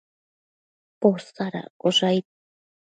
[1.01, 2.25] Posadaccosh aid